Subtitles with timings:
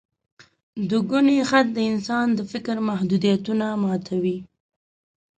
[0.89, 4.37] دوګوني خط د انسان د فکر محدودیتونه ماتوي.